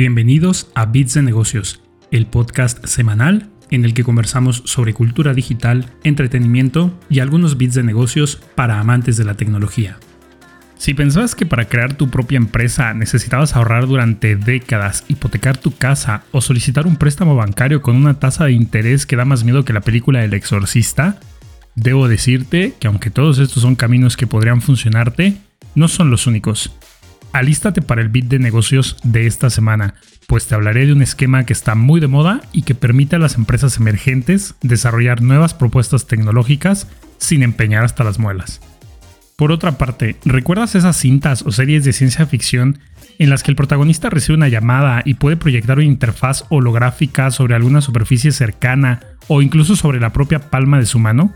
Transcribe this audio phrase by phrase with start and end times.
[0.00, 5.92] Bienvenidos a Bits de Negocios, el podcast semanal en el que conversamos sobre cultura digital,
[6.04, 9.98] entretenimiento y algunos bits de negocios para amantes de la tecnología.
[10.78, 16.22] Si pensabas que para crear tu propia empresa necesitabas ahorrar durante décadas, hipotecar tu casa
[16.32, 19.74] o solicitar un préstamo bancario con una tasa de interés que da más miedo que
[19.74, 21.20] la película El Exorcista,
[21.74, 25.36] debo decirte que aunque todos estos son caminos que podrían funcionarte,
[25.74, 26.72] no son los únicos.
[27.32, 29.94] Alístate para el bit de negocios de esta semana,
[30.26, 33.20] pues te hablaré de un esquema que está muy de moda y que permite a
[33.20, 38.60] las empresas emergentes desarrollar nuevas propuestas tecnológicas sin empeñar hasta las muelas.
[39.36, 42.78] Por otra parte, ¿recuerdas esas cintas o series de ciencia ficción
[43.18, 47.54] en las que el protagonista recibe una llamada y puede proyectar una interfaz holográfica sobre
[47.54, 51.32] alguna superficie cercana o incluso sobre la propia palma de su mano?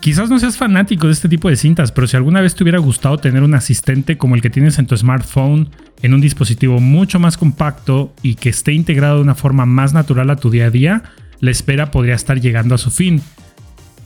[0.00, 2.78] Quizás no seas fanático de este tipo de cintas, pero si alguna vez te hubiera
[2.78, 5.70] gustado tener un asistente como el que tienes en tu smartphone,
[6.02, 10.30] en un dispositivo mucho más compacto y que esté integrado de una forma más natural
[10.30, 11.02] a tu día a día,
[11.40, 13.20] la espera podría estar llegando a su fin.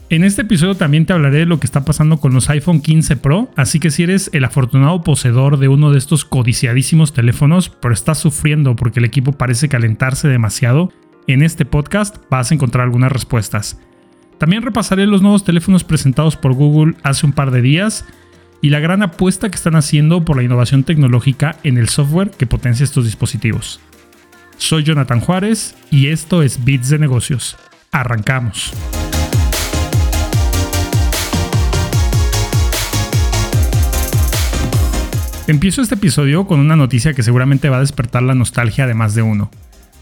[0.09, 3.15] En este episodio también te hablaré de lo que está pasando con los iPhone 15
[3.17, 7.93] Pro, así que si eres el afortunado poseedor de uno de estos codiciadísimos teléfonos, pero
[7.93, 10.91] estás sufriendo porque el equipo parece calentarse demasiado,
[11.27, 13.79] en este podcast vas a encontrar algunas respuestas.
[14.41, 18.05] También repasaré los nuevos teléfonos presentados por Google hace un par de días
[18.59, 22.47] y la gran apuesta que están haciendo por la innovación tecnológica en el software que
[22.47, 23.79] potencia estos dispositivos.
[24.57, 27.55] Soy Jonathan Juárez y esto es Bits de Negocios.
[27.91, 28.73] Arrancamos.
[35.45, 39.13] Empiezo este episodio con una noticia que seguramente va a despertar la nostalgia de más
[39.13, 39.51] de uno.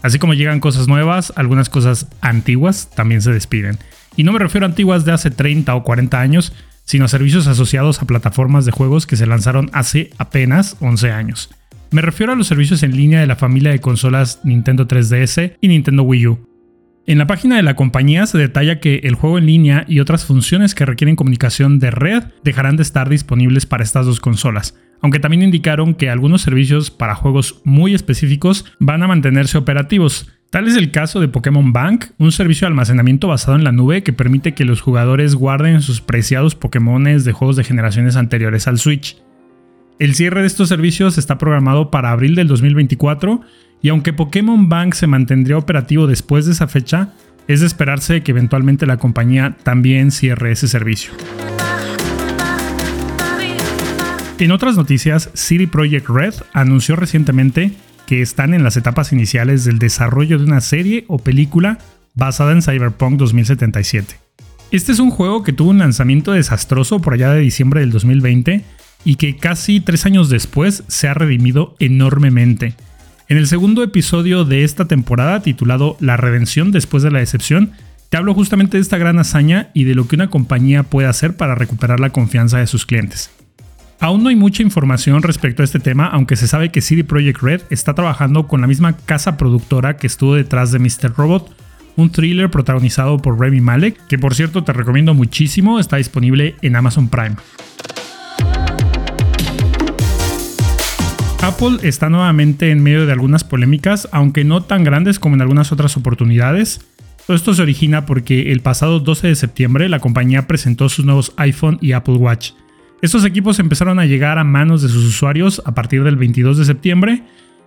[0.00, 3.78] Así como llegan cosas nuevas, algunas cosas antiguas también se despiden.
[4.20, 6.52] Y no me refiero a antiguas de hace 30 o 40 años,
[6.84, 11.48] sino a servicios asociados a plataformas de juegos que se lanzaron hace apenas 11 años.
[11.90, 15.68] Me refiero a los servicios en línea de la familia de consolas Nintendo 3DS y
[15.68, 16.38] Nintendo Wii U.
[17.06, 20.26] En la página de la compañía se detalla que el juego en línea y otras
[20.26, 25.18] funciones que requieren comunicación de red dejarán de estar disponibles para estas dos consolas, aunque
[25.18, 30.74] también indicaron que algunos servicios para juegos muy específicos van a mantenerse operativos, Tal es
[30.74, 34.52] el caso de Pokémon Bank, un servicio de almacenamiento basado en la nube que permite
[34.52, 39.16] que los jugadores guarden sus preciados Pokémones de juegos de generaciones anteriores al Switch.
[40.00, 43.42] El cierre de estos servicios está programado para abril del 2024
[43.80, 47.10] y aunque Pokémon Bank se mantendría operativo después de esa fecha,
[47.46, 51.12] es de esperarse que eventualmente la compañía también cierre ese servicio.
[54.40, 57.72] En otras noticias, City Project Red anunció recientemente
[58.10, 61.78] que están en las etapas iniciales del desarrollo de una serie o película
[62.14, 64.16] basada en Cyberpunk 2077.
[64.72, 68.64] Este es un juego que tuvo un lanzamiento desastroso por allá de diciembre del 2020
[69.04, 72.74] y que casi tres años después se ha redimido enormemente.
[73.28, 77.74] En el segundo episodio de esta temporada, titulado La redención después de la decepción,
[78.08, 81.36] te hablo justamente de esta gran hazaña y de lo que una compañía puede hacer
[81.36, 83.30] para recuperar la confianza de sus clientes.
[84.02, 87.42] Aún no hay mucha información respecto a este tema, aunque se sabe que CD Projekt
[87.42, 91.12] Red está trabajando con la misma casa productora que estuvo detrás de Mr.
[91.14, 91.54] Robot,
[91.96, 96.76] un thriller protagonizado por Remy Malek, que por cierto te recomiendo muchísimo, está disponible en
[96.76, 97.36] Amazon Prime.
[101.42, 105.72] Apple está nuevamente en medio de algunas polémicas, aunque no tan grandes como en algunas
[105.72, 106.80] otras oportunidades.
[107.26, 111.34] Todo esto se origina porque el pasado 12 de septiembre la compañía presentó sus nuevos
[111.36, 112.52] iPhone y Apple Watch,
[113.02, 116.64] estos equipos empezaron a llegar a manos de sus usuarios a partir del 22 de
[116.66, 117.22] septiembre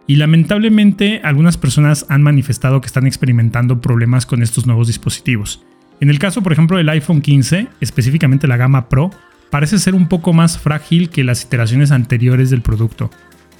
[0.06, 5.64] y lamentablemente algunas personas han manifestado que están experimentando problemas con estos nuevos dispositivos.
[6.00, 9.10] En el caso, por ejemplo, del iPhone 15, específicamente la gama Pro,
[9.50, 13.10] parece ser un poco más frágil que las iteraciones anteriores del producto.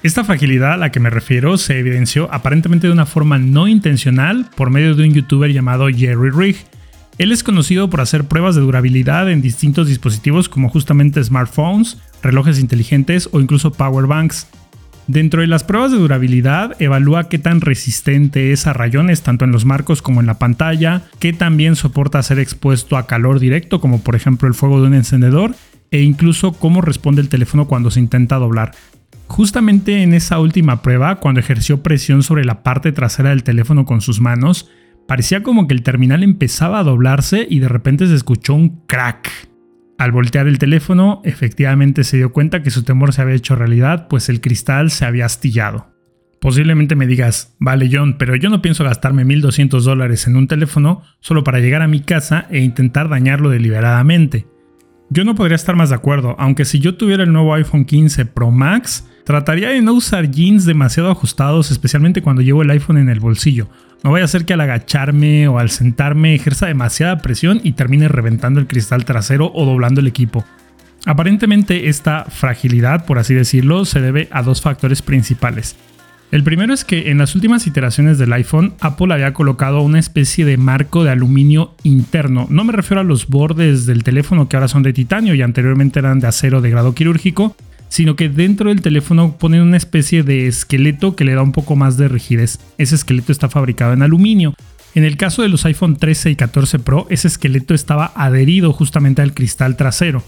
[0.02, 4.50] Esta fragilidad a la que me refiero se evidenció aparentemente de una forma no intencional
[4.54, 6.56] por medio de un youtuber llamado Jerry Rig,
[7.18, 12.58] él es conocido por hacer pruebas de durabilidad en distintos dispositivos como justamente smartphones, relojes
[12.58, 14.48] inteligentes o incluso power banks.
[15.06, 19.52] Dentro de las pruebas de durabilidad, evalúa qué tan resistente es a rayones tanto en
[19.52, 24.02] los marcos como en la pantalla, qué también soporta ser expuesto a calor directo como
[24.02, 25.54] por ejemplo el fuego de un encendedor,
[25.90, 28.72] e incluso cómo responde el teléfono cuando se intenta doblar.
[29.28, 34.00] Justamente en esa última prueba, cuando ejerció presión sobre la parte trasera del teléfono con
[34.00, 34.68] sus manos,
[35.06, 39.30] Parecía como que el terminal empezaba a doblarse y de repente se escuchó un crack.
[39.98, 44.08] Al voltear el teléfono, efectivamente se dio cuenta que su temor se había hecho realidad,
[44.08, 45.92] pues el cristal se había astillado.
[46.40, 51.02] Posiblemente me digas, vale John, pero yo no pienso gastarme 1200 dólares en un teléfono
[51.20, 54.46] solo para llegar a mi casa e intentar dañarlo deliberadamente.
[55.10, 58.26] Yo no podría estar más de acuerdo, aunque si yo tuviera el nuevo iPhone 15
[58.26, 63.08] Pro Max, Trataría de no usar jeans demasiado ajustados, especialmente cuando llevo el iPhone en
[63.08, 63.68] el bolsillo.
[64.04, 68.06] No vaya a ser que al agacharme o al sentarme ejerza demasiada presión y termine
[68.06, 70.44] reventando el cristal trasero o doblando el equipo.
[71.06, 75.76] Aparentemente esta fragilidad, por así decirlo, se debe a dos factores principales.
[76.30, 80.44] El primero es que en las últimas iteraciones del iPhone, Apple había colocado una especie
[80.44, 82.46] de marco de aluminio interno.
[82.50, 86.00] No me refiero a los bordes del teléfono que ahora son de titanio y anteriormente
[86.00, 87.56] eran de acero de grado quirúrgico,
[87.94, 91.76] sino que dentro del teléfono ponen una especie de esqueleto que le da un poco
[91.76, 92.58] más de rigidez.
[92.76, 94.56] Ese esqueleto está fabricado en aluminio.
[94.96, 99.22] En el caso de los iPhone 13 y 14 Pro, ese esqueleto estaba adherido justamente
[99.22, 100.24] al cristal trasero.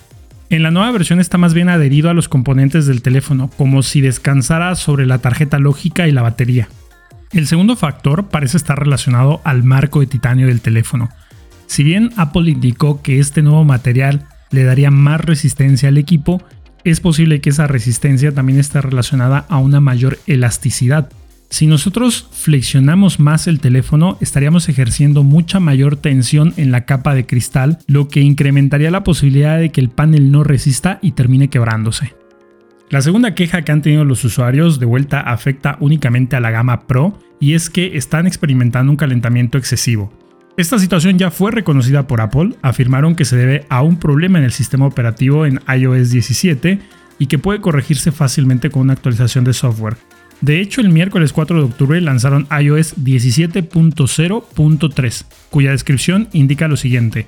[0.49, 4.01] En la nueva versión está más bien adherido a los componentes del teléfono, como si
[4.01, 6.69] descansara sobre la tarjeta lógica y la batería.
[7.33, 11.09] El segundo factor parece estar relacionado al marco de titanio del teléfono.
[11.67, 16.41] Si bien Apple indicó que este nuevo material le daría más resistencia al equipo,
[16.91, 21.11] es posible que esa resistencia también esté relacionada a una mayor elasticidad,
[21.49, 27.25] si nosotros flexionamos más el teléfono, estaríamos ejerciendo mucha mayor tensión en la capa de
[27.25, 32.15] cristal, lo que incrementaría la posibilidad de que el panel no resista y termine quebrándose.
[32.91, 36.87] La segunda queja que han tenido los usuarios de vuelta afecta únicamente a la gama
[36.87, 40.13] Pro y es que están experimentando un calentamiento excesivo.
[40.57, 44.45] Esta situación ya fue reconocida por Apple, afirmaron que se debe a un problema en
[44.45, 46.79] el sistema operativo en iOS 17
[47.19, 49.99] y que puede corregirse fácilmente con una actualización de software.
[50.41, 57.27] De hecho, el miércoles 4 de octubre lanzaron iOS 17.0.3, cuya descripción indica lo siguiente.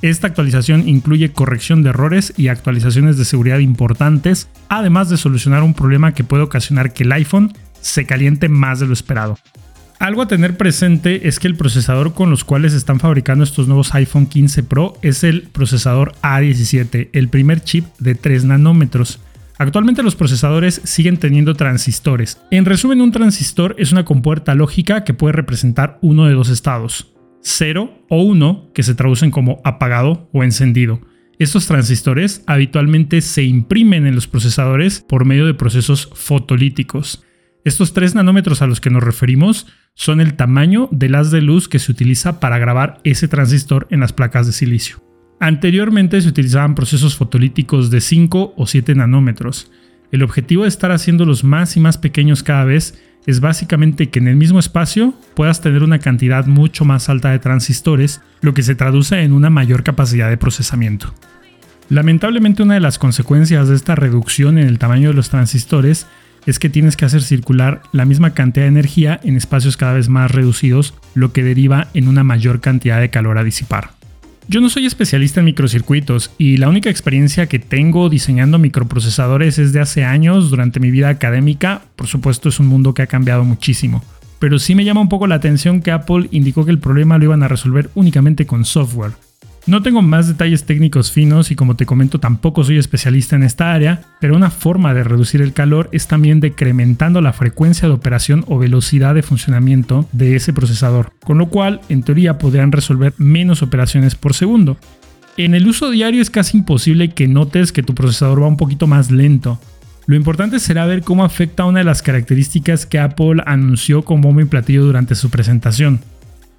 [0.00, 5.74] Esta actualización incluye corrección de errores y actualizaciones de seguridad importantes, además de solucionar un
[5.74, 9.36] problema que puede ocasionar que el iPhone se caliente más de lo esperado.
[10.00, 13.94] Algo a tener presente es que el procesador con los cuales están fabricando estos nuevos
[13.94, 19.20] iPhone 15 Pro es el procesador A17, el primer chip de 3 nanómetros.
[19.58, 22.40] Actualmente los procesadores siguen teniendo transistores.
[22.50, 27.12] En resumen, un transistor es una compuerta lógica que puede representar uno de dos estados,
[27.42, 31.02] 0 o 1, que se traducen como apagado o encendido.
[31.38, 37.22] Estos transistores habitualmente se imprimen en los procesadores por medio de procesos fotolíticos.
[37.62, 41.68] Estos 3 nanómetros a los que nos referimos son el tamaño del haz de luz
[41.68, 45.04] que se utiliza para grabar ese transistor en las placas de silicio.
[45.40, 49.70] Anteriormente se utilizaban procesos fotolíticos de 5 o 7 nanómetros.
[50.10, 54.28] El objetivo de estar haciéndolos más y más pequeños cada vez es básicamente que en
[54.28, 58.74] el mismo espacio puedas tener una cantidad mucho más alta de transistores, lo que se
[58.74, 61.14] traduce en una mayor capacidad de procesamiento.
[61.90, 66.06] Lamentablemente una de las consecuencias de esta reducción en el tamaño de los transistores
[66.46, 70.08] es que tienes que hacer circular la misma cantidad de energía en espacios cada vez
[70.08, 73.90] más reducidos, lo que deriva en una mayor cantidad de calor a disipar.
[74.48, 79.72] Yo no soy especialista en microcircuitos y la única experiencia que tengo diseñando microprocesadores es
[79.72, 81.82] de hace años durante mi vida académica.
[81.94, 84.02] Por supuesto es un mundo que ha cambiado muchísimo.
[84.40, 87.26] Pero sí me llama un poco la atención que Apple indicó que el problema lo
[87.26, 89.12] iban a resolver únicamente con software.
[89.66, 93.72] No tengo más detalles técnicos finos y como te comento tampoco soy especialista en esta
[93.72, 98.44] área, pero una forma de reducir el calor es también decrementando la frecuencia de operación
[98.48, 103.62] o velocidad de funcionamiento de ese procesador, con lo cual en teoría podrían resolver menos
[103.62, 104.78] operaciones por segundo.
[105.36, 108.86] En el uso diario es casi imposible que notes que tu procesador va un poquito
[108.86, 109.60] más lento.
[110.06, 114.40] Lo importante será ver cómo afecta una de las características que Apple anunció con bombo
[114.40, 116.00] y platillo durante su presentación,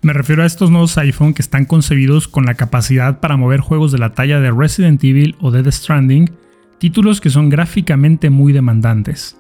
[0.02, 3.92] me refiero a estos nuevos iPhone que están concebidos con la capacidad para mover juegos
[3.92, 6.32] de la talla de Resident Evil o Dead Stranding,
[6.80, 9.38] títulos que son gráficamente muy demandantes.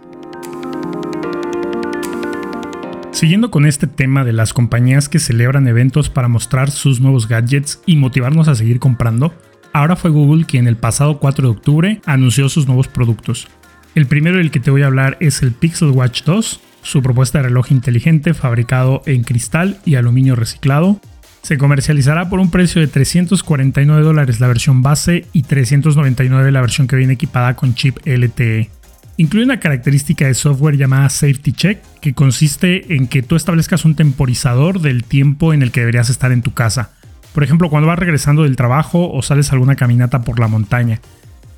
[3.12, 7.82] Siguiendo con este tema de las compañías que celebran eventos para mostrar sus nuevos gadgets
[7.86, 9.34] y motivarnos a seguir comprando,
[9.74, 13.48] ahora fue Google quien el pasado 4 de octubre anunció sus nuevos productos.
[13.96, 17.40] El primero del que te voy a hablar es el Pixel Watch 2, su propuesta
[17.40, 21.00] de reloj inteligente fabricado en cristal y aluminio reciclado
[21.42, 26.88] se comercializará por un precio de 349 dólares la versión base y 399 la versión
[26.88, 28.70] que viene equipada con chip LTE.
[29.18, 33.96] Incluye una característica de software llamada Safety Check, que consiste en que tú establezcas un
[33.96, 36.92] temporizador del tiempo en el que deberías estar en tu casa.
[37.34, 41.02] Por ejemplo, cuando vas regresando del trabajo o sales a alguna caminata por la montaña.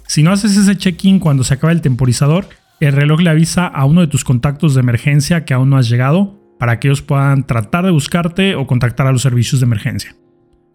[0.08, 2.48] Si no haces ese check-in cuando se acaba el temporizador,
[2.80, 5.90] el reloj le avisa a uno de tus contactos de emergencia que aún no has
[5.90, 10.16] llegado para que ellos puedan tratar de buscarte o contactar a los servicios de emergencia.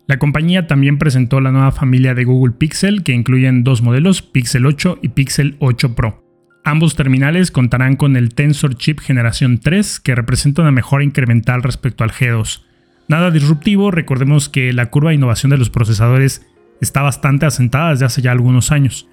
[0.07, 4.64] La compañía también presentó la nueva familia de Google Pixel que incluyen dos modelos, Pixel
[4.64, 6.25] 8 y Pixel 8 Pro.
[6.64, 12.05] Ambos terminales contarán con el Tensor Chip generación 3 que representa una mejora incremental respecto
[12.05, 12.62] al G2.
[13.09, 16.47] Nada disruptivo, recordemos que la curva de innovación de los procesadores
[16.81, 19.09] está bastante asentada desde hace ya algunos años.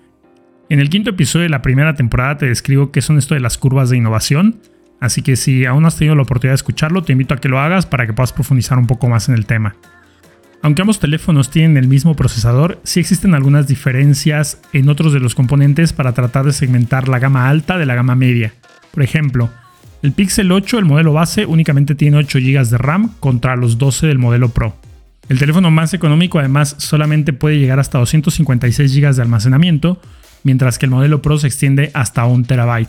[0.68, 3.58] En el quinto episodio de la primera temporada te describo qué son esto de las
[3.58, 4.60] curvas de innovación,
[5.00, 7.60] así que si aún has tenido la oportunidad de escucharlo, te invito a que lo
[7.60, 9.76] hagas para que puedas profundizar un poco más en el tema.
[10.64, 15.36] Aunque ambos teléfonos tienen el mismo procesador, sí existen algunas diferencias en otros de los
[15.36, 18.52] componentes para tratar de segmentar la gama alta de la gama media.
[18.92, 19.52] Por ejemplo,
[20.02, 24.08] el Pixel 8, el modelo base, únicamente tiene 8 GB de RAM contra los 12
[24.08, 24.76] del modelo Pro.
[25.30, 30.02] El teléfono más económico además solamente puede llegar hasta 256 GB de almacenamiento,
[30.46, 32.88] mientras que el modelo Pro se extiende hasta 1 TB.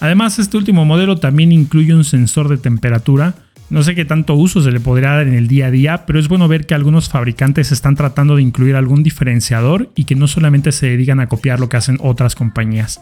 [0.00, 3.34] Además, este último modelo también incluye un sensor de temperatura.
[3.70, 6.18] No sé qué tanto uso se le podría dar en el día a día, pero
[6.18, 10.26] es bueno ver que algunos fabricantes están tratando de incluir algún diferenciador y que no
[10.26, 13.00] solamente se dedican a copiar lo que hacen otras compañías.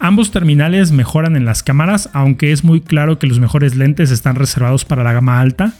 [0.00, 4.36] Ambos terminales mejoran en las cámaras, aunque es muy claro que los mejores lentes están
[4.36, 5.72] reservados para la gama alta,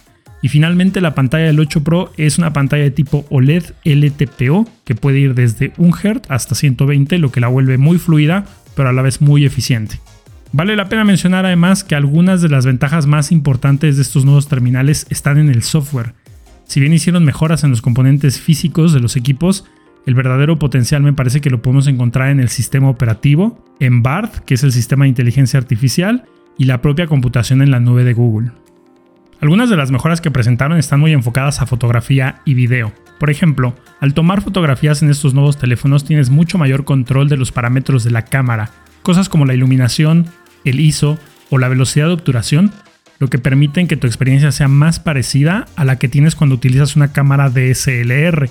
[0.42, 4.95] y finalmente la pantalla del 8 Pro es una pantalla de tipo OLED LTPO que
[4.95, 8.45] puede ir desde 1 Hz hasta 120, lo que la vuelve muy fluida,
[8.76, 10.00] pero a la vez muy eficiente.
[10.52, 14.49] Vale la pena mencionar además que algunas de las ventajas más importantes de estos nuevos
[14.49, 16.14] terminales están en el software.
[16.64, 19.64] Si bien hicieron mejoras en los componentes físicos de los equipos,
[20.07, 24.45] el verdadero potencial me parece que lo podemos encontrar en el sistema operativo, en BART,
[24.45, 26.25] que es el sistema de inteligencia artificial,
[26.57, 28.52] y la propia computación en la nube de Google.
[29.40, 32.92] Algunas de las mejoras que presentaron están muy enfocadas a fotografía y video.
[33.21, 37.52] Por ejemplo, al tomar fotografías en estos nuevos teléfonos tienes mucho mayor control de los
[37.52, 38.71] parámetros de la cámara,
[39.04, 40.26] cosas como la iluminación,
[40.64, 41.18] el ISO
[41.50, 42.73] o la velocidad de obturación,
[43.21, 46.97] lo que permiten que tu experiencia sea más parecida a la que tienes cuando utilizas
[46.97, 48.50] una cámara DSLR.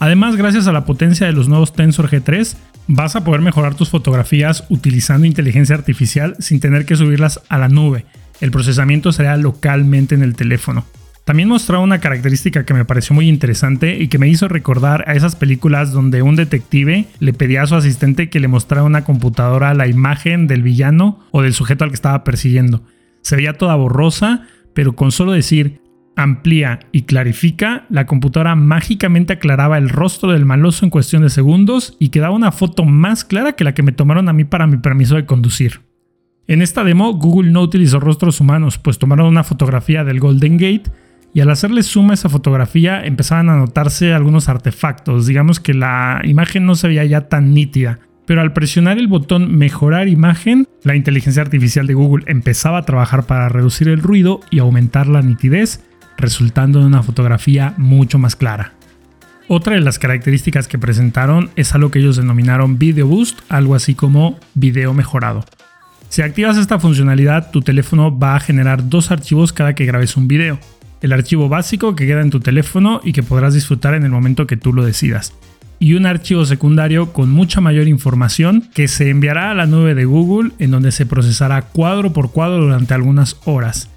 [0.00, 2.56] Además, gracias a la potencia de los nuevos Tensor G3,
[2.88, 7.68] vas a poder mejorar tus fotografías utilizando inteligencia artificial sin tener que subirlas a la
[7.68, 8.04] nube
[8.40, 10.84] el procesamiento será localmente en el teléfono.
[11.26, 15.14] También mostraba una característica que me pareció muy interesante y que me hizo recordar a
[15.14, 19.74] esas películas donde un detective le pedía a su asistente que le mostrara una computadora
[19.74, 22.84] la imagen del villano o del sujeto al que estaba persiguiendo.
[23.22, 25.80] Se veía toda borrosa, pero con solo decir
[26.14, 31.96] amplía y clarifica, la computadora mágicamente aclaraba el rostro del maloso en cuestión de segundos
[31.98, 34.76] y quedaba una foto más clara que la que me tomaron a mí para mi
[34.76, 35.80] permiso de conducir.
[36.48, 40.90] En esta demo, Google no utilizó rostros humanos, pues tomaron una fotografía del Golden Gate
[41.34, 45.26] y al hacerle suma a esa fotografía empezaban a notarse algunos artefactos.
[45.26, 47.98] Digamos que la imagen no se veía ya tan nítida.
[48.26, 53.26] Pero al presionar el botón mejorar imagen, la inteligencia artificial de Google empezaba a trabajar
[53.26, 55.84] para reducir el ruido y aumentar la nitidez,
[56.16, 58.72] resultando en una fotografía mucho más clara.
[59.48, 63.94] Otra de las características que presentaron es algo que ellos denominaron Video Boost, algo así
[63.94, 65.44] como video mejorado.
[66.08, 70.28] Si activas esta funcionalidad, tu teléfono va a generar dos archivos cada que grabes un
[70.28, 70.58] video.
[71.02, 74.46] El archivo básico que queda en tu teléfono y que podrás disfrutar en el momento
[74.46, 75.34] que tú lo decidas.
[75.78, 80.06] Y un archivo secundario con mucha mayor información que se enviará a la nube de
[80.06, 83.90] Google en donde se procesará cuadro por cuadro durante algunas horas.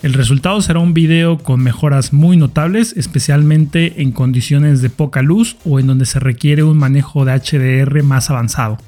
[0.00, 5.56] El resultado será un video con mejoras muy notables, especialmente en condiciones de poca luz
[5.64, 8.78] o en donde se requiere un manejo de HDR más avanzado.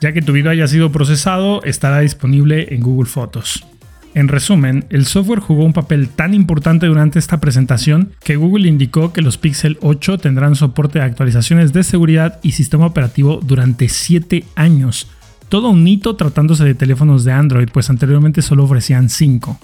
[0.00, 3.64] Ya que tu video haya sido procesado, estará disponible en Google Fotos.
[4.14, 9.12] En resumen, el software jugó un papel tan importante durante esta presentación que Google indicó
[9.12, 14.44] que los Pixel 8 tendrán soporte de actualizaciones de seguridad y sistema operativo durante 7
[14.54, 15.08] años.
[15.48, 19.58] Todo un hito tratándose de teléfonos de Android, pues anteriormente solo ofrecían 5.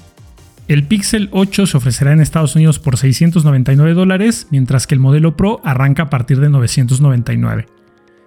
[0.69, 5.37] El Pixel 8 se ofrecerá en Estados Unidos por 699 dólares, mientras que el modelo
[5.37, 7.72] Pro arranca a partir de 999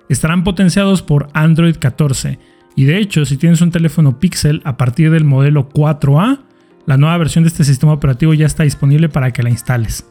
[0.10, 2.40] estarán potenciados por Android 14.
[2.76, 6.42] Y de hecho, si tienes un teléfono Pixel a partir del modelo 4A,
[6.86, 10.06] la nueva versión de este sistema operativo ya está disponible para que la instales.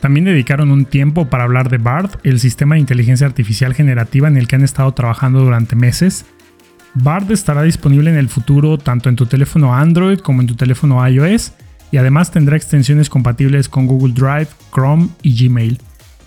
[0.00, 4.36] También dedicaron un tiempo para hablar de BART, el sistema de inteligencia artificial generativa en
[4.36, 6.26] el que han estado trabajando durante meses.
[6.94, 11.06] BART estará disponible en el futuro tanto en tu teléfono Android como en tu teléfono
[11.08, 11.54] iOS
[11.90, 15.78] y además tendrá extensiones compatibles con Google Drive, Chrome y Gmail.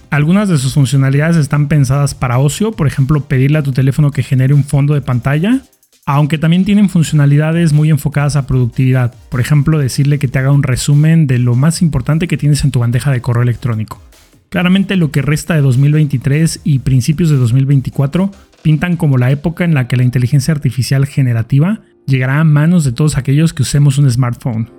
[0.09, 4.23] Algunas de sus funcionalidades están pensadas para ocio, por ejemplo, pedirle a tu teléfono que
[4.23, 5.61] genere un fondo de pantalla,
[6.05, 10.63] aunque también tienen funcionalidades muy enfocadas a productividad, por ejemplo, decirle que te haga un
[10.63, 14.01] resumen de lo más importante que tienes en tu bandeja de correo electrónico.
[14.47, 19.73] Claramente lo que resta de 2023 y principios de 2024 pintan como la época en
[19.73, 24.09] la que la inteligencia artificial generativa llegará a manos de todos aquellos que usemos un
[24.09, 24.76] smartphone.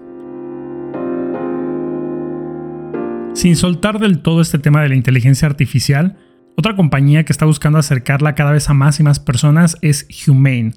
[3.39, 6.17] Sin soltar del todo este tema de la inteligencia artificial,
[6.57, 10.73] otra compañía que está buscando acercarla cada vez a más y más personas es Humane.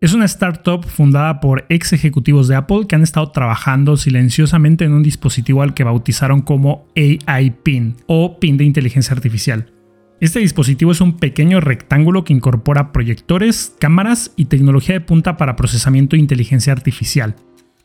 [0.00, 4.94] Es una startup fundada por ex ejecutivos de Apple que han estado trabajando silenciosamente en
[4.94, 9.70] un dispositivo al que bautizaron como AI PIN o PIN de inteligencia artificial.
[10.18, 15.54] Este dispositivo es un pequeño rectángulo que incorpora proyectores, cámaras y tecnología de punta para
[15.54, 17.36] procesamiento de inteligencia artificial.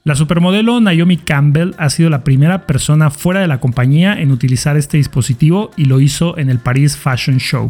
[0.03, 4.75] La supermodelo Naomi Campbell ha sido la primera persona fuera de la compañía en utilizar
[4.75, 7.69] este dispositivo y lo hizo en el Paris Fashion Show.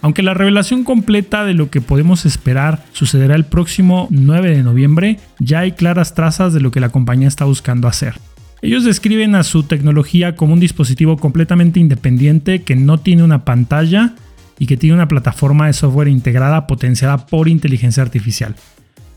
[0.00, 5.18] Aunque la revelación completa de lo que podemos esperar sucederá el próximo 9 de noviembre,
[5.40, 8.14] ya hay claras trazas de lo que la compañía está buscando hacer.
[8.62, 14.14] Ellos describen a su tecnología como un dispositivo completamente independiente que no tiene una pantalla
[14.60, 18.54] y que tiene una plataforma de software integrada potenciada por inteligencia artificial.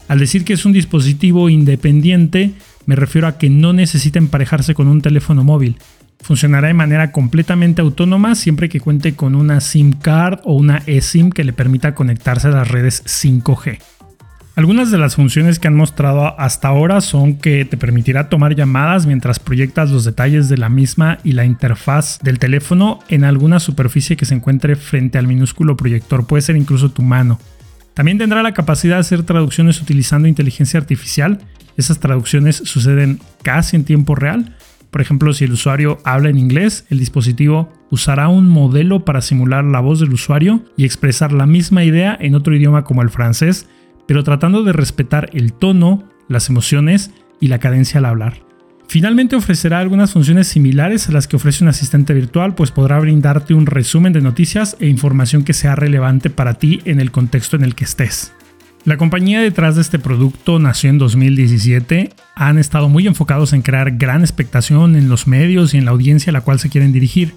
[0.09, 2.51] Al decir que es un dispositivo independiente,
[2.87, 5.77] me refiero a que no necesita emparejarse con un teléfono móvil.
[6.19, 11.29] Funcionará de manera completamente autónoma siempre que cuente con una SIM card o una eSIM
[11.29, 13.77] que le permita conectarse a las redes 5G.
[14.55, 19.05] Algunas de las funciones que han mostrado hasta ahora son que te permitirá tomar llamadas
[19.05, 24.17] mientras proyectas los detalles de la misma y la interfaz del teléfono en alguna superficie
[24.17, 27.39] que se encuentre frente al minúsculo proyector, puede ser incluso tu mano.
[27.99, 31.39] También tendrá la capacidad de hacer traducciones utilizando inteligencia artificial.
[31.75, 34.55] Esas traducciones suceden casi en tiempo real.
[34.89, 39.65] Por ejemplo, si el usuario habla en inglés, el dispositivo usará un modelo para simular
[39.65, 43.67] la voz del usuario y expresar la misma idea en otro idioma como el francés
[44.07, 48.48] pero tratando de respetar el tono, las emociones y la cadencia al hablar.
[48.89, 53.53] Finalmente ofrecerá algunas funciones similares a las que ofrece un asistente virtual, pues podrá brindarte
[53.53, 57.63] un resumen de noticias e información que sea relevante para ti en el contexto en
[57.63, 58.33] el que estés.
[58.85, 63.91] La compañía detrás de este producto nació en 2017, han estado muy enfocados en crear
[63.91, 67.35] gran expectación en los medios y en la audiencia a la cual se quieren dirigir.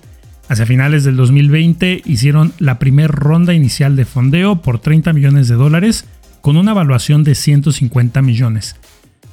[0.48, 5.56] Hacia finales del 2020 hicieron la primera ronda inicial de fondeo por 30 millones de
[5.56, 6.06] dólares
[6.40, 8.76] con una evaluación de 150 millones.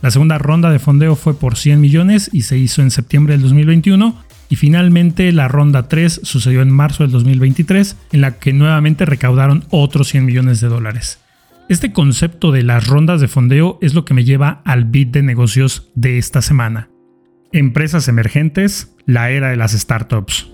[0.02, 3.42] La segunda ronda de fondeo fue por 100 millones y se hizo en septiembre del
[3.42, 4.16] 2021
[4.48, 9.66] y finalmente la ronda 3 sucedió en marzo del 2023 en la que nuevamente recaudaron
[9.70, 11.20] otros 100 millones de dólares.
[11.68, 15.22] Este concepto de las rondas de fondeo es lo que me lleva al bit de
[15.22, 16.90] negocios de esta semana.
[17.52, 20.50] Empresas emergentes, la era de las startups.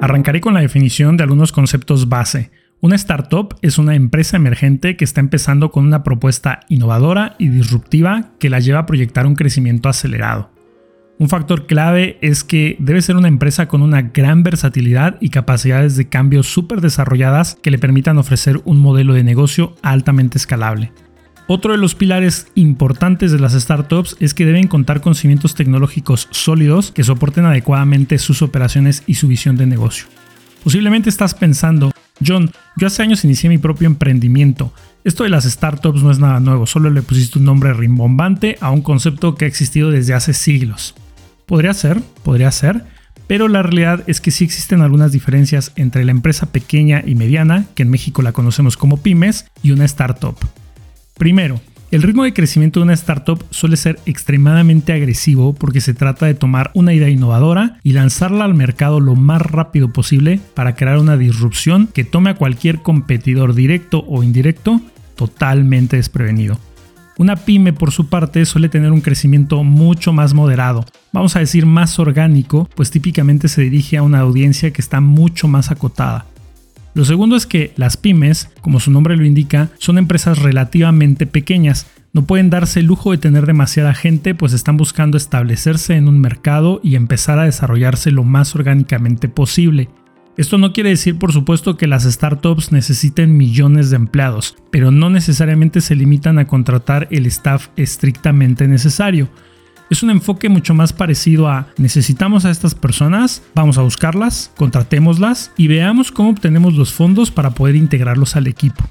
[0.00, 5.04] Arrancaré con la definición de algunos conceptos base, una startup es una empresa emergente que
[5.04, 9.88] está empezando con una propuesta innovadora y disruptiva que la lleva a proyectar un crecimiento
[9.88, 10.52] acelerado.
[11.18, 15.96] Un factor clave es que debe ser una empresa con una gran versatilidad y capacidades
[15.96, 20.92] de cambio súper desarrolladas que le permitan ofrecer un modelo de negocio altamente escalable.
[21.48, 26.28] Otro de los pilares importantes de las startups es que deben contar con cimientos tecnológicos
[26.30, 30.06] sólidos que soporten adecuadamente sus operaciones y su visión de negocio.
[30.62, 31.90] Posiblemente estás pensando,
[32.24, 34.72] John, yo hace años inicié mi propio emprendimiento.
[35.04, 38.70] Esto de las startups no es nada nuevo, solo le pusiste un nombre rimbombante a
[38.70, 40.94] un concepto que ha existido desde hace siglos.
[41.46, 42.84] Podría ser, podría ser,
[43.26, 47.66] pero la realidad es que sí existen algunas diferencias entre la empresa pequeña y mediana,
[47.74, 50.36] que en México la conocemos como pymes, y una startup.
[51.16, 56.26] Primero, el ritmo de crecimiento de una startup suele ser extremadamente agresivo porque se trata
[56.26, 60.98] de tomar una idea innovadora y lanzarla al mercado lo más rápido posible para crear
[60.98, 64.82] una disrupción que tome a cualquier competidor directo o indirecto
[65.16, 66.58] totalmente desprevenido.
[67.16, 71.64] Una pyme por su parte suele tener un crecimiento mucho más moderado, vamos a decir
[71.64, 76.26] más orgánico, pues típicamente se dirige a una audiencia que está mucho más acotada.
[76.94, 81.86] Lo segundo es que las pymes, como su nombre lo indica, son empresas relativamente pequeñas.
[82.12, 86.20] No pueden darse el lujo de tener demasiada gente, pues están buscando establecerse en un
[86.20, 89.88] mercado y empezar a desarrollarse lo más orgánicamente posible.
[90.38, 95.10] Esto no quiere decir, por supuesto, que las startups necesiten millones de empleados, pero no
[95.10, 99.28] necesariamente se limitan a contratar el staff estrictamente necesario.
[99.90, 105.50] Es un enfoque mucho más parecido a necesitamos a estas personas, vamos a buscarlas, contratémoslas
[105.56, 108.84] y veamos cómo obtenemos los fondos para poder integrarlos al equipo.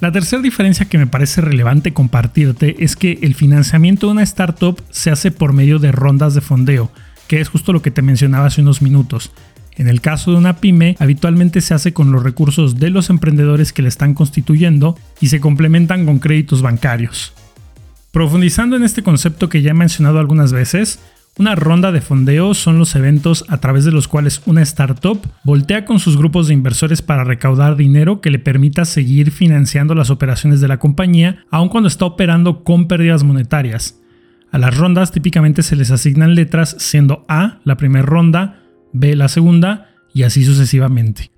[0.00, 4.80] La tercera diferencia que me parece relevante compartirte es que el financiamiento de una startup
[4.90, 6.90] se hace por medio de rondas de fondeo,
[7.26, 9.32] que es justo lo que te mencionaba hace unos minutos.
[9.76, 13.72] En el caso de una pyme, habitualmente se hace con los recursos de los emprendedores
[13.72, 17.34] que la están constituyendo y se complementan con créditos bancarios.
[18.12, 21.00] Profundizando en este concepto que ya he mencionado algunas veces,
[21.38, 25.84] una ronda de fondeo son los eventos a través de los cuales una startup voltea
[25.84, 30.60] con sus grupos de inversores para recaudar dinero que le permita seguir financiando las operaciones
[30.60, 34.00] de la compañía, aun cuando está operando con pérdidas monetarias.
[34.50, 39.28] A las rondas típicamente se les asignan letras siendo A la primera ronda, B la
[39.28, 41.30] segunda y así sucesivamente.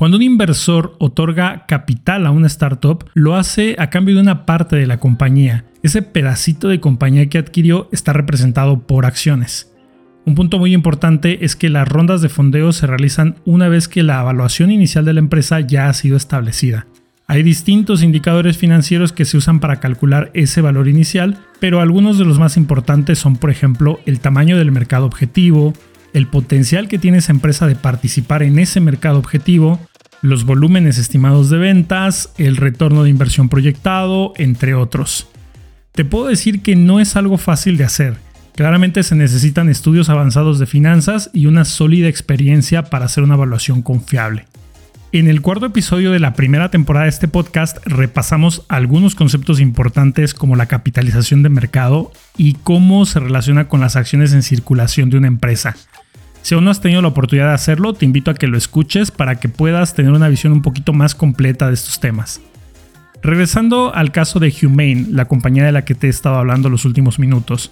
[0.00, 4.76] Cuando un inversor otorga capital a una startup, lo hace a cambio de una parte
[4.76, 5.66] de la compañía.
[5.82, 9.74] Ese pedacito de compañía que adquirió está representado por acciones.
[10.24, 14.02] Un punto muy importante es que las rondas de fondeo se realizan una vez que
[14.02, 16.86] la evaluación inicial de la empresa ya ha sido establecida.
[17.26, 22.24] Hay distintos indicadores financieros que se usan para calcular ese valor inicial, pero algunos de
[22.24, 25.74] los más importantes son, por ejemplo, el tamaño del mercado objetivo,
[26.12, 29.78] el potencial que tiene esa empresa de participar en ese mercado objetivo,
[30.22, 35.28] los volúmenes estimados de ventas, el retorno de inversión proyectado, entre otros.
[35.92, 38.30] Te puedo decir que no es algo fácil de hacer
[38.60, 43.80] Claramente se necesitan estudios avanzados de finanzas y una sólida experiencia para hacer una evaluación
[43.80, 44.44] confiable.
[45.12, 50.34] En el cuarto episodio de la primera temporada de este podcast repasamos algunos conceptos importantes
[50.34, 55.16] como la capitalización de mercado y cómo se relaciona con las acciones en circulación de
[55.16, 55.74] una empresa.
[56.42, 59.10] Si aún no has tenido la oportunidad de hacerlo, te invito a que lo escuches
[59.10, 62.40] para que puedas tener una visión un poquito más completa de estos temas.
[63.22, 66.84] Regresando al caso de Humane, la compañía de la que te he estado hablando los
[66.86, 67.70] últimos minutos.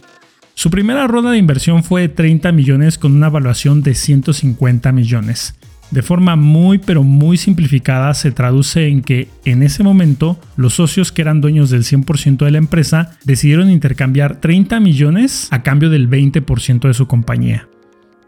[0.55, 5.55] Su primera ronda de inversión fue de 30 millones con una evaluación de 150 millones.
[5.91, 11.13] De forma muy pero muy simplificada se traduce en que en ese momento los socios
[11.13, 16.11] que eran dueños del 100% de la empresa decidieron intercambiar 30 millones a cambio del
[16.11, 17.69] 20% de su compañía.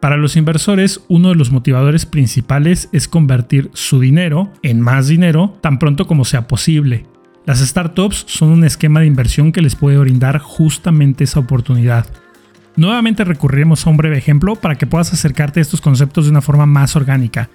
[0.01, 5.59] Para los inversores, uno de los motivadores principales es convertir su dinero en más dinero
[5.61, 7.05] tan pronto como sea posible.
[7.45, 12.07] Las startups son un esquema de inversión que les puede brindar justamente esa oportunidad.
[12.77, 16.41] Nuevamente recurriremos a un breve ejemplo para que puedas acercarte a estos conceptos de una
[16.41, 17.51] forma más orgánica.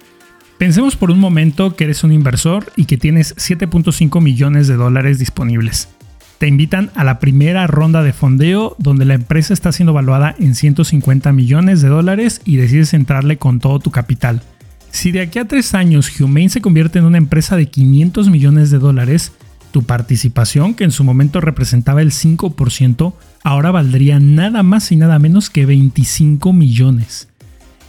[0.56, 5.18] Pensemos por un momento que eres un inversor y que tienes 7.5 millones de dólares
[5.18, 5.95] disponibles.
[6.38, 10.54] Te invitan a la primera ronda de fondeo donde la empresa está siendo evaluada en
[10.54, 14.42] 150 millones de dólares y decides entrarle con todo tu capital.
[14.90, 18.70] Si de aquí a tres años Humane se convierte en una empresa de 500 millones
[18.70, 19.32] de dólares,
[19.70, 25.18] tu participación, que en su momento representaba el 5%, ahora valdría nada más y nada
[25.18, 27.28] menos que 25 millones.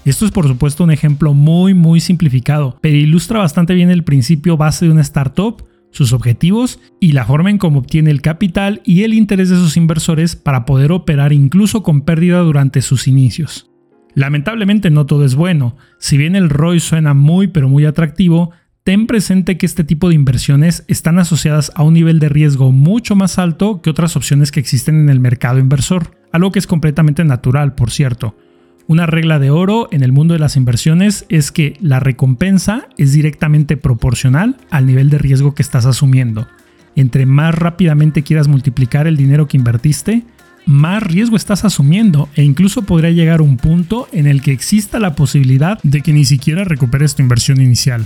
[0.06, 4.56] Esto es por supuesto un ejemplo muy muy simplificado, pero ilustra bastante bien el principio
[4.56, 9.04] base de una startup, sus objetivos y la forma en cómo obtiene el capital y
[9.04, 13.70] el interés de sus inversores para poder operar incluso con pérdida durante sus inicios.
[14.14, 18.52] Lamentablemente no todo es bueno, si bien el ROI suena muy pero muy atractivo,
[18.84, 23.16] ten presente que este tipo de inversiones están asociadas a un nivel de riesgo mucho
[23.16, 27.24] más alto que otras opciones que existen en el mercado inversor, algo que es completamente
[27.26, 28.36] natural, por cierto.
[28.88, 33.12] Una regla de oro en el mundo de las inversiones es que la recompensa es
[33.12, 36.48] directamente proporcional al nivel de riesgo que estás asumiendo.
[36.96, 40.24] Entre más rápidamente quieras multiplicar el dinero que invertiste,
[40.66, 45.16] más riesgo estás asumiendo e incluso podría llegar un punto en el que exista la
[45.16, 48.06] posibilidad de que ni siquiera recuperes tu inversión inicial.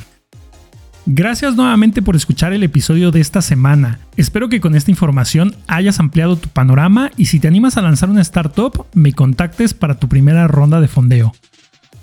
[1.07, 3.99] Gracias nuevamente por escuchar el episodio de esta semana.
[4.17, 8.09] Espero que con esta información hayas ampliado tu panorama y si te animas a lanzar
[8.09, 11.33] una startup, me contactes para tu primera ronda de fondeo.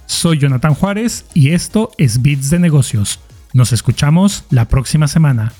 [0.06, 3.20] Soy Jonathan Juárez y esto es Bits de Negocios.
[3.52, 5.52] Nos escuchamos la próxima semana.